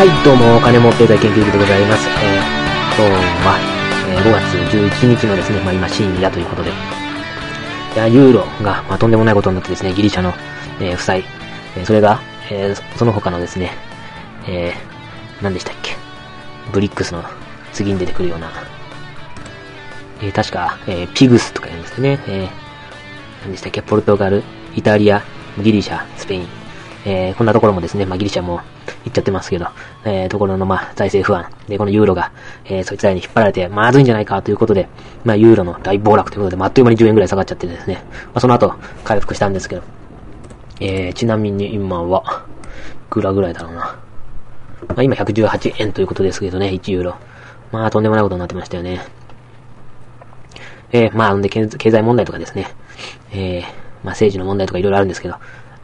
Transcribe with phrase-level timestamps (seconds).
[0.00, 2.08] はい、どうも、お金持っていた研究所でございます。
[2.08, 3.12] えー、今日
[3.44, 3.58] は、
[4.08, 6.72] えー5月11日のですね、まあ今深夜ということで、い
[7.98, 10.32] や、ユーロが、まあとんでもないことになってですね、ギリシャの、
[10.80, 11.22] えー負債、
[11.76, 12.18] えーそれが、
[12.50, 13.72] えーその他のですね、
[14.48, 15.96] えー、何でしたっけ、
[16.72, 17.22] ブリックスの
[17.74, 18.50] 次に出てくるような、
[20.22, 22.48] えー確か、えーピグスとか言うんですよね、えー、
[23.42, 24.44] 何でしたっけ、ポルトガル、
[24.74, 25.22] イタリア、
[25.62, 26.59] ギリシャ、スペイン、
[27.04, 28.60] えー、こんなところもですね、まあ、ギリシャも
[29.04, 29.66] 行っちゃってますけど、
[30.04, 31.50] えー、ところの、まあ、財政不安。
[31.66, 32.32] で、このユーロが、
[32.64, 34.88] えー、そいつらに引っ張られて、まずいんじゃないかということで、
[35.24, 38.74] まあ、ユーロの大暴落ということで、まあ、あっという間に10円ぐらい下がっちゃってですね、まあ、その後、
[39.04, 39.82] 回復したんですけど、
[40.80, 42.44] えー、ちなみに今は、
[43.08, 43.98] いくらぐらいだろうな。
[44.88, 47.16] まあ、今118円ということですけどね、1ユーロ。
[47.72, 49.00] まあ、とんでもないことになってましたよね。
[50.92, 52.68] えー、まあ、んで、経経済問題とかですね、
[53.32, 53.70] えー、まあ、
[54.10, 55.36] 政治の問題とかいろいろあるんですけど、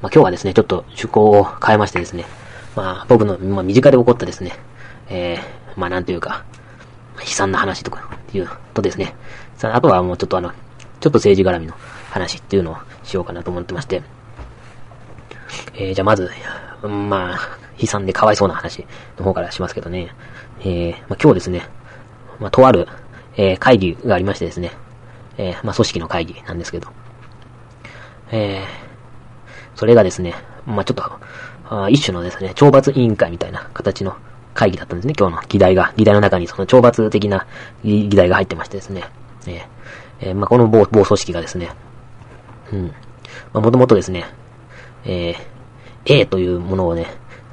[0.03, 2.25] まあ、今日はですね、ちょっと趣向を変えましてですね、
[2.75, 4.53] まあ、僕の、まあ、身近で起こったですね、
[5.09, 6.45] えー、まあ、なんというか、
[7.19, 9.15] 悲惨な話とかっていうとですね、
[9.57, 10.59] さああとはもうちょっとあの、ちょっ
[11.01, 11.75] と政治絡みの
[12.11, 14.03] 話っていうのをしようかなと思ってまして、
[15.75, 16.31] えー、じゃあまず、
[16.83, 18.85] うんまあ、悲惨でかわいそうな話
[19.19, 20.15] の方からしますけどね、
[20.61, 21.63] えー、まあ、今日ですね、
[22.39, 22.87] まあ、とある、
[23.37, 24.73] えー、会議がありましてですね、
[25.39, 26.89] えー、まあ、組織の会議なんですけど、
[28.31, 28.86] えー、
[29.77, 30.35] それがですね、
[30.67, 31.05] まあ、ちょっと、
[31.69, 34.17] あ一種のですね、懲罰委員会みたいな形の
[34.55, 35.93] 会議だったんですね、今日の議題が。
[35.97, 37.47] 議題の中にその懲罰的な
[37.85, 39.05] 議題が入ってましてですね。
[39.47, 39.67] えー
[40.21, 41.71] えーまあ、この某某組織がですね、
[42.73, 42.87] うん。
[42.87, 42.93] ま
[43.55, 44.25] あ、もともとですね、
[45.05, 47.07] えー、A というものをね、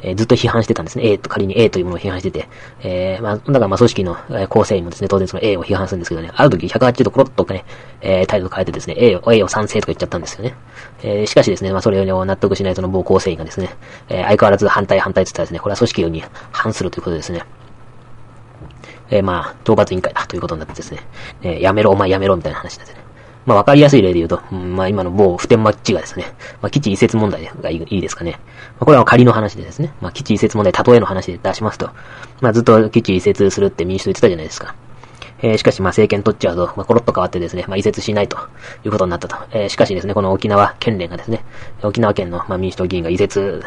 [0.04, 1.12] えーずっと批判してたんですね。
[1.12, 2.48] A と、仮に A というものを批判してて、
[2.82, 4.18] えー、まあ、だからまあ組織の
[4.50, 7.66] 構成員もですね、当然その A を批判するんですけどね、ある時180度コロッとね、
[8.02, 10.56] えー、態度変えてですね、A を、A を賛成とか言っちゃったんですよね。
[11.02, 13.70] えー、しかしですね、まあそれを納得しないその某構成員がですね、
[14.10, 17.44] えー、相変わらず反対反対って言ったらですね、これは組織に反するということですね、
[19.10, 21.00] えー、まあ、懲罰委員会だということになってですね、
[21.42, 23.03] えー、やめろ、お前やめろ、みたいな話ですね。
[23.46, 26.26] まあ、わかりやすい例で言うと、うんまあ、今の某普天間基地がですね、
[26.62, 28.32] まあ、基地移設問題がいいですかね。
[28.32, 28.38] ま
[28.82, 31.90] あ、これは仮の話でですね、まあ、基地移設問題、例えの話で出しますと、
[32.42, 34.76] まあ、ずっと基地移設するって民主党言ってたじゃないですか。
[35.42, 38.38] えーしかし、ま、政権取っちゃうと、ま、コロッと変わってですね、ま、移設しないと
[38.86, 39.36] いうことになったと。
[39.52, 41.44] えーしかしですね、この沖縄県連がですね、
[41.84, 43.62] 沖縄県の、ま、民主党議員が移設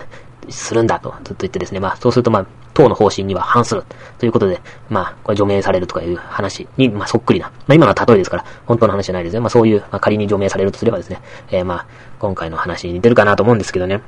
[0.49, 3.85] するんだとずっと言ってですね、まあ、そうすると、まあ、党の方針には反する
[4.19, 7.49] ということで、まあ、これ除名されるとかいう話に、まあ、そっくりな。
[7.49, 9.43] まあ、今のは例えですから、本当の話じゃないですよ。
[9.43, 11.21] まあ、そういう、まあ、仮に除名されるとすればですね、
[11.51, 11.87] えーまあ、
[12.19, 14.03] 今回の話に似てるかなと思うんですけどね。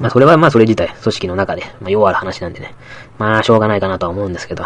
[0.00, 2.74] まあ、それはまあ、それ自体、組織の中で、まあ、要ある話なんでね。
[3.18, 4.64] まあ、しょうがないかなとは思うんですけど。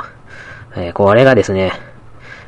[0.76, 1.72] えーこれがですね、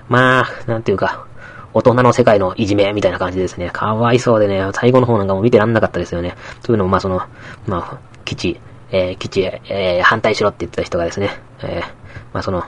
[0.09, 1.27] まあ、なんていうか、
[1.75, 3.71] 大人の世界のいじめみたいな感じですね。
[3.71, 6.37] かわいそうでね、最後の方なんかも見てらんなかったですよね。
[6.63, 7.21] というのも、まあその、
[7.67, 11.31] まあ、基地、えー基地へ、えー反対しろって言ってた人がですね、
[11.63, 11.85] えー
[12.33, 12.65] まあその、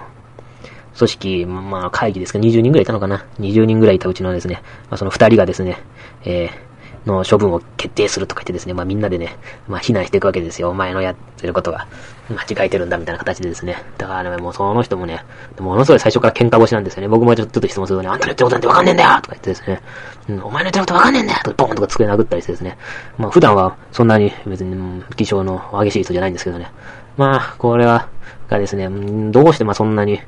[0.96, 5.78] 組織、まあ会議ですか、20人ぐらいいたのかな ?20 人ぐらいいたうちのですね、まあその2人がですね、
[6.24, 6.65] えー
[7.06, 9.36] の処分を決定するとか言ってですね、まあみんなでね、
[9.68, 10.70] まあ非難していくわけですよ。
[10.70, 11.86] お前のやってることが
[12.28, 13.76] 間違えてるんだみたいな形でですね。
[13.96, 15.24] だからね、もうその人もね、
[15.58, 17.08] ものすごい最初から喧嘩腰なんですよね。
[17.08, 19.80] 僕もちょっと質問するとね、あんたの言ってることなんてわかんねえんだよとか言ってですね、
[20.28, 22.76] うん、お前の言ってることわかんねえんだよとかボーンとか机殴ったりしてですね。
[23.18, 26.70] まあ普段はそんなに別に、うん気性の激しい人じゃないんですけどね。
[27.16, 28.08] まあ、これは、
[28.48, 28.88] がですね、
[29.30, 30.20] どうしてまあそんなに、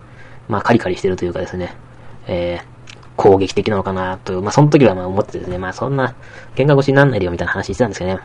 [0.48, 1.74] まあカリカリしてるというかですね、
[2.26, 2.77] えー、
[3.18, 6.14] 攻撃的なのかなという、まあ、その時はまあ思ってですね、まあ、そんな、
[6.54, 8.20] 喧嘩腰になんないでよみたいな話してたんですけどね。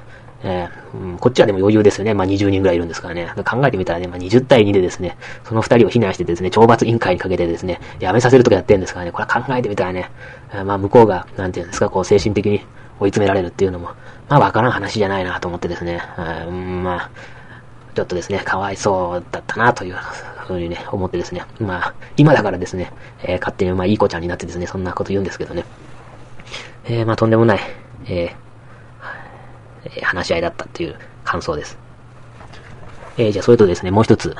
[0.45, 2.13] えーうん、こっちはでも余裕ですよね。
[2.13, 3.33] まあ、20人ぐらいいるんですからね。
[3.49, 10.11] 考えてみたらね、まあ、20対2でですね、その2人を非難してですね、懲罰委員会にかけてですね、やめさせるとかやってるんですからね、これ考えてみたらね、
[10.51, 12.59] えーまあ、向こうが、なんていうんですか、こう、精神的に
[12.99, 13.91] 追い詰められるっていうのも、
[14.27, 17.09] まあ、わからん話じゃないなと思ってですね、あーうんまあ、
[17.93, 19.95] ちょっとですね、かわいそうだったなという
[20.47, 21.45] ふうにね、思ってですね。
[21.59, 25.63] まあ、今だからですね、えー勝手にまあいい子ちゃんになってですね、そんなこと言うんですけどね。
[26.85, 27.59] えー、まあとんでもない、
[28.07, 28.43] えー
[30.01, 30.95] 話し合いだったっていう
[31.25, 31.77] 感想です。
[33.17, 34.35] えーじゃあそれとですね、もう一つ。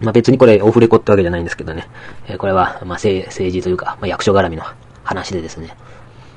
[0.00, 1.88] まあ別にこれオフレコってわけじゃないんですけどね。
[2.26, 4.64] えーこれは、まあ政治というか、まあ役所絡みの
[5.04, 5.76] 話でですね。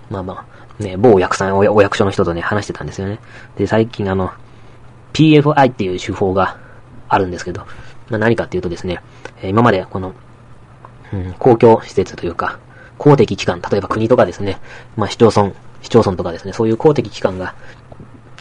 [0.10, 0.46] まあま
[0.80, 3.20] あ、ね、某役さん、お役所の人とね、話してたんですよね。
[3.58, 4.32] で、最近あの、
[5.14, 6.58] PFI っていう手法が
[7.08, 7.62] あるんですけど、
[8.10, 9.02] まあ、何かっていうとですね、
[9.42, 10.14] え今までこの、
[11.14, 12.60] うん、公共施設というか、
[12.98, 14.60] 公的機関、例えば国とかですね、
[14.96, 17.56] まあ、市町村、市町村とかですね、そういう公的機関が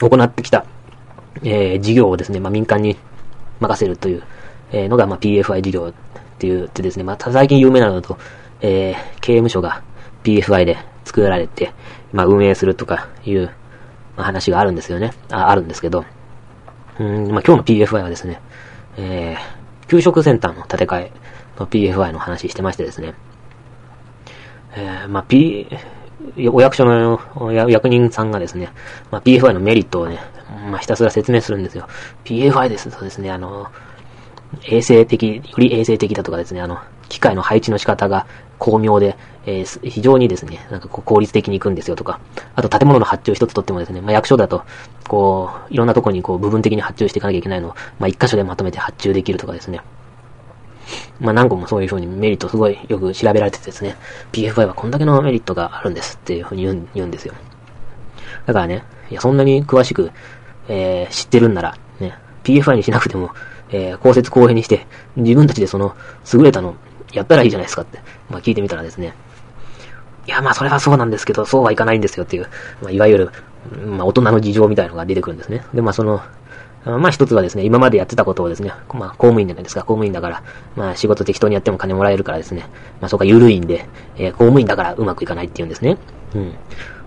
[0.00, 0.64] 行ってきた、
[1.42, 2.96] えー事業をですね、まあ、民間に
[3.60, 4.22] 任せるという、
[4.72, 5.92] えーのが、まあ、PFI 事業っ
[6.38, 8.18] ていうってですね、まあ、最近有名なのだと、
[8.60, 9.82] えー刑務所が
[10.24, 11.72] PFI で作られて、
[12.12, 13.50] まあ、運営するとかいう、
[14.16, 15.12] まあ、話があるんですよね。
[15.30, 16.04] あ、あるんですけど、
[17.00, 18.40] うん、まあ、今日の PFI はですね、
[18.96, 21.12] えー、給食センターの建て替え
[21.58, 23.14] の PFI の話してましてですね。
[24.74, 25.68] えー、まあ、P、
[26.50, 27.20] お役所の
[27.52, 28.70] 役人さんがですね、
[29.10, 30.18] まあ、PFI のメリットをね、
[30.70, 31.88] まあ、ひたすら説明するんですよ。
[32.24, 33.68] PFI ですとですね、あの、
[34.64, 36.78] 衛生的、より衛生的だとかですね、あの、
[37.12, 38.26] 機械の配置の仕方が
[38.58, 42.20] 巧妙で、えー、非常にですね、なんかこう効率的にいくんですよとか、
[42.54, 44.64] あと建物の発注一つとってもですね、まあ、役所だと、
[45.06, 49.82] こう、いろんなとこにこう部分的に発注していかなきゃいけないのを、まあ、一箇所でまとめて発注できるとかですね。
[51.20, 53.96] まあ、何個もそういう風にメリットすごいよく調べられててですね、
[54.32, 57.34] PFI はこんだけのメリットがあるんですっていう風に言うん言うんですよ。
[58.46, 60.10] だからね、いや、そんなに詳しく、
[60.68, 63.30] えー、知ってるんなら、ね、PFI にしなくても、
[63.70, 64.86] えー、公設公平にして、
[65.16, 65.96] 自分たちでその、
[66.32, 66.74] 優れたの、
[67.12, 67.98] やったらいいじゃないですかって、
[68.30, 69.14] まあ聞いてみたらですね、
[70.26, 72.46] いや、まあそれはそうなんですけど、そうはいかないんですよっていう、
[72.80, 73.30] まあいわゆる、
[73.86, 75.64] まあ大人の事情みたいのが出てくるんですね。
[75.74, 76.20] で、まあその、
[76.84, 80.42] まあ一つはですね、今までやってたことをですね、まあ公務員じゃないですか、公務員だから、
[80.76, 82.66] まあ仕事適当にやっても金もらえるからですね、
[83.00, 85.98] まあそこが緩いんで、えー、公務員だからうまくいかないっていうんですね。
[86.34, 86.48] うん。
[86.48, 86.54] ま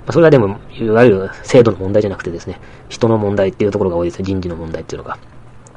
[0.07, 2.59] あそれはでも、いわゆる制度の問題じゃなくてですね、
[2.89, 5.17] 人の問題っていうところが多いですね、人事の問題っていうのが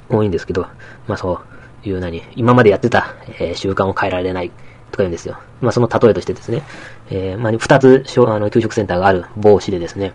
[0.09, 0.67] 多いんですけど、
[1.07, 1.58] まあそう。
[1.85, 5.39] いう何、今までやってた、えー、習慣を変えられないとか言うんですよ。
[5.61, 6.63] まあその例えとしてですね、
[7.11, 10.13] えー、まあ二つ、あの、給食センターがある帽子でですね、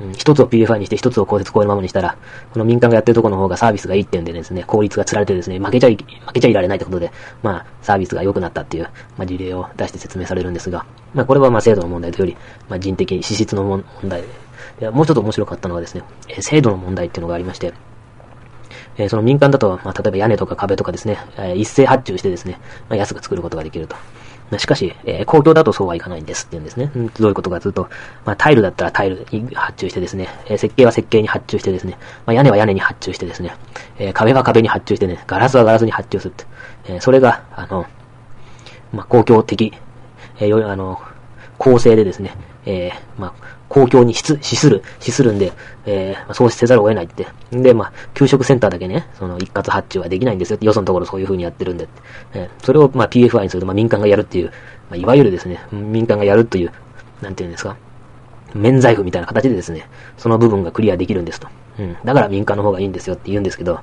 [0.00, 2.16] うん、一つを PFI にして一つを公設公営のままにしたら、
[2.52, 7.12] この民間がやってるところの方がサービスがいいっていうんでですね、効率が釣られてですね、負けちゃい、負けちゃいられないってことで、
[7.42, 8.84] まあ、サービスが良くなったっていう、
[9.18, 12.36] まあ、事例を出して説明されるんですが、まあ、これはまあ、制度の問題というより、
[12.68, 14.22] まあ、人的、資質の問題。
[14.80, 16.02] で、もうちょっと面白かったのはですね、
[16.40, 17.74] 制度の問題っていうのがありまして、
[18.96, 22.58] えー、その民間だと、まあ、例えば屋根とか壁とかですね、えー、一斉発注してですね、
[22.88, 23.96] まあ、安く作ることができると。
[24.58, 26.90] しかし、えー、公共だとそうはいかないんですって言うんですね。
[27.18, 27.88] どういうことかというと、
[28.24, 31.96] まあ、タイルだったらタイルに発注してですね、えー、設計は設計に発注してですね、
[32.26, 33.54] まあ、屋根は屋根に発注してですね、
[33.98, 36.44] えー、壁は壁に発注してね、ガラスはガラスに発注するって。
[36.84, 37.86] え、それが、あの、
[38.92, 39.72] まあ、公共的、
[40.38, 41.00] えー、あの、
[41.58, 42.34] 構成でですね、
[42.66, 43.32] え、まあ、
[43.72, 45.50] 公共に資する、資するんで、
[45.86, 47.26] えー、そうせざるを得ないって。
[47.50, 51.88] で、まあ、給食センターだけね、その一括発注はできないんですよってよそのところそういう風にやってるんで。
[52.34, 54.52] えー、それを、まあ、PFI にすると、まあ、民間がやるっていう、ま
[54.90, 56.72] あ、いわゆるですね、民間がやるという、
[57.22, 57.74] なんていうんですか、
[58.54, 59.88] 免罪符みたいな形でですね、
[60.18, 61.48] その部分がクリアできるんですと。
[61.78, 61.96] うん。
[62.04, 63.80] だから民間の方がいいんですよって言うんですけど、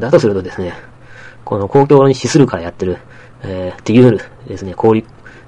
[0.00, 0.72] だとするとですね、
[1.44, 2.96] この公共に資するからやってる、
[3.42, 4.18] えー、っていう
[4.48, 5.06] ですね、効率、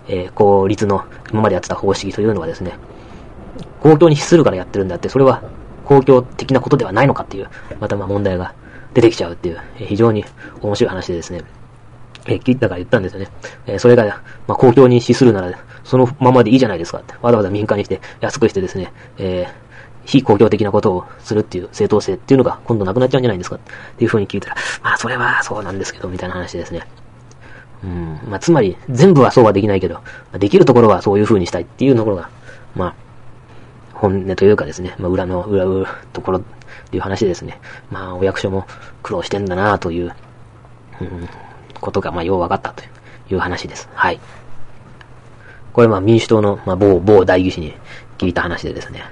[0.08, 2.76] えー、効率の今までやってた方式というのはですね、
[3.81, 5.43] 公共に資するからやってるんだって、それは
[5.84, 7.49] 公共的なことではないのかっていう、
[7.81, 8.54] またまあ問題が
[8.94, 10.25] 出てきちゃうっていう、非常に
[10.60, 11.43] 面白い話でですね、
[12.26, 13.28] えー、だから言ったんですよね。
[13.66, 14.04] え、それが、
[14.46, 17.14] まあ、公共に資するなら、そのままでいいじゃないですかって。
[17.20, 19.62] わざわざ民間にして、安くしてですね、えー、
[20.05, 23.58] 非公共的なことをするっていう正当性っていうのが今度なくなっちゃうんじゃないですかっ
[23.96, 26.87] ていう風に聞いたら、まあそれはそうなんですけど、みたいな話ですね。
[27.84, 28.20] うん。
[28.28, 30.00] まあつまり、全部はそうはできないけど、
[30.38, 32.31] できるところはそういう風にしたいっていうところが、
[32.75, 32.94] まあ、
[34.02, 36.44] 本音というかですね、まあ、裏の、裏のところと
[36.93, 37.60] いう話でですね。
[37.88, 38.66] まあ、お役所も
[39.00, 40.12] 苦労してんだなという、
[41.00, 41.28] うん、
[41.81, 42.82] ことが、まあ、よう分かったと
[43.31, 43.88] いう話です。
[43.94, 44.19] はい。
[45.72, 47.75] これ、まあ、民主党の、まあ、某、某代議士に
[48.19, 49.04] 聞いた話でですね。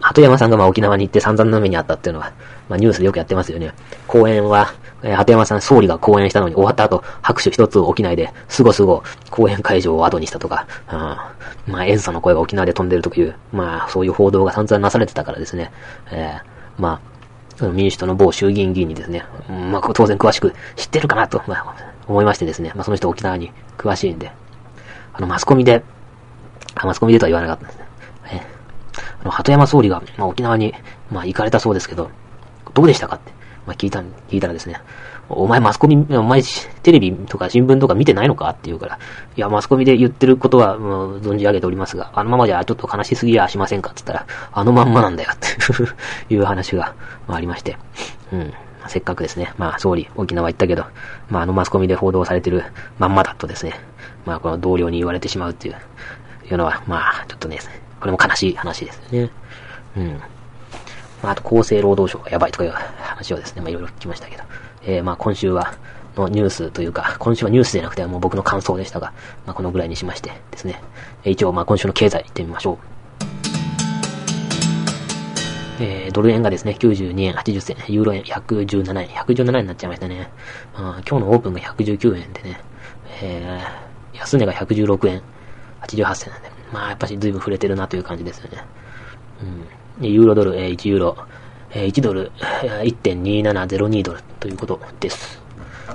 [0.00, 2.32] 鳩山さんがまあ沖縄に行って散々な目にあったっていうのは、
[2.68, 3.72] まあニュースでよくやってますよね。
[4.06, 15.70] 公演は、えー、鳩山さん、総理が講演したのに終わった後、拍手一つ起きないで、すごすご講演会場を後にしたとか、うん、まあ、演奏の声が沖縄で飛んでるという、まあ、そういう報道が散々なされてたからですね、
[16.10, 17.00] えー、ま
[17.60, 24.30] あ、民主党の某衆議院議員にですね、まあ、当然詳しく知ってるかなと、まあ、思いましてですね、まあ、その人沖縄に詳しいんで、
[25.12, 25.82] あの、マスコミで、
[26.74, 27.86] あマスコミでとは言わなかったんですね。
[28.32, 30.74] えー、あの、鳩山総理が、まあ、沖縄に、
[31.10, 32.10] まあ、行かれたそうですけど、
[32.76, 33.32] どうでしたかって。
[33.66, 34.80] まあ、聞いた、聞いたらですね、
[35.28, 36.40] お前マスコミ、お前
[36.82, 38.98] テレビとか新聞とか見てないのかって言うから、
[39.36, 45.48] いや、マスコミで言ってることは、もう存じ上げておりますが、あのままじゃちょっと悲しすぎやしませんかって言ったら、あのまんまなんだよって
[46.32, 46.94] いう話が、
[47.26, 47.76] まあ、ありまして、
[48.32, 48.52] うん。
[48.88, 50.84] せっかくですね、まあ、総理、沖縄行ったけど、
[51.28, 52.62] まあ、あのマスコミで報道されてる
[52.98, 53.72] まんまだとですね、
[54.26, 55.74] まあ、この同僚に言われてしまうっていう、
[56.48, 57.58] いうのは、まあ、ちょっとね、
[57.98, 59.30] これも悲しい話ですよね。
[59.96, 60.20] うん。
[61.30, 64.44] あ、と厚生労働省がやばいとかいう話をですね、まあいろいろ聞きましたけど、
[64.84, 65.74] えー、まあ今週は、
[66.16, 69.12] のニュースというか、今週はニュースじゃなくてもう僕の感想でしたが、
[69.44, 70.82] まあこのぐらいにしましてですね、
[71.24, 72.78] え、一応まあ今週の経済行ってみましょう。
[75.78, 80.30] えー、ドル円がですね、92円80銭、ユーロ円117円、117円になっちゃいましたね。
[80.74, 82.60] あ今日のオープンが119円でね、
[83.22, 85.22] えー、安値が116円
[85.82, 88.64] 88銭なんで、まあやっぱし随分触れてるなという感じですよね。
[89.42, 91.16] うんユーロドル、え1ユーロ、
[91.70, 95.40] え1ドル、1.2702ドルということです。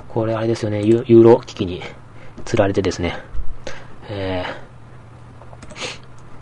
[0.08, 1.82] これあれですよね、ユーロ危機に
[2.44, 3.16] 釣られてですね、
[4.08, 4.44] え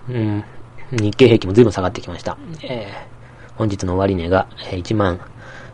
[0.09, 0.45] ー、うん、
[0.93, 2.37] 日経平均も随分下がってきました。
[2.63, 5.21] えー、本日の終値がえ1万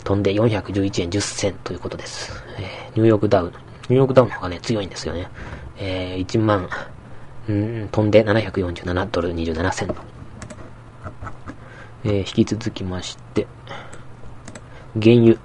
[0.05, 2.33] 飛んで411円10銭ということです。
[2.59, 5.29] え、ニューヨークダウン、ニューヨークダウンの方がね、強いんですよね。
[5.79, 6.69] えー、1万、
[7.49, 9.95] うん、飛んで747ドル27銭。
[12.07, 13.49] えー、引き続きまして、
[14.95, 15.37] 原油。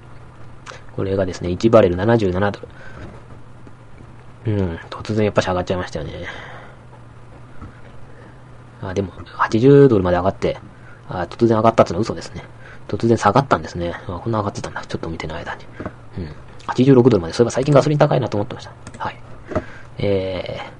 [0.94, 2.68] これがですね、1バレル77ドル。
[4.44, 6.26] うん、突然やっぱし上がっちゃいましたよね。
[8.80, 10.56] あ、でも、80ドルまで上がって、
[11.08, 12.44] あ、突然上がったってのは嘘ですね。
[12.86, 13.94] 突然下がったんですね。
[14.06, 14.84] あ、こんな上がってたんだ。
[14.86, 15.64] ちょっと見てない間に。
[16.18, 16.28] うん。
[16.68, 17.34] 86ドルまで。
[17.34, 18.72] そういえば最近ガソリン高いなと思ってました。
[18.98, 19.16] はい。
[19.98, 20.72] えー、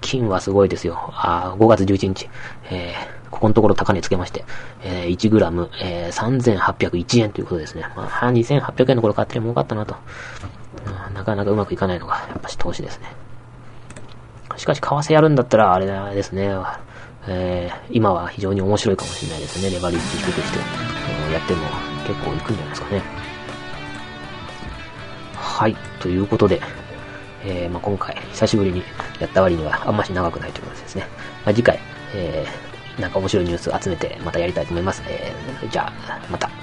[0.00, 0.98] 金はすごいですよ。
[1.12, 2.28] あ、5月11日。
[2.70, 4.44] えー、ここのところ高値つけまして、
[4.82, 7.86] えー、1グラム、えー、3801円ということですね。
[7.96, 9.96] まあ、2800円の頃買っても儲かったなと。
[11.14, 13.06] なかなかうまくいかないのが、やっぱし投資ですね。
[14.58, 16.54] しかし、為替やるんだったら、あれですね、
[17.28, 19.70] えー、今は非常に面白いかもしれないですね。
[19.70, 20.58] レバリッジ低くして、
[21.32, 21.64] やっても
[22.06, 23.02] 結構いくんじゃないですかね。
[25.34, 26.60] はい、ということで、
[27.44, 28.82] えー、まあ、今回、久しぶりに
[29.18, 31.06] やった割にはあんまし長くないということですね。
[31.46, 31.80] まあ、次回、
[32.14, 32.69] えー、
[33.00, 35.02] なんか面白いニュース集めてまたやりたいと思います。
[35.06, 36.59] えー、じゃあ、また。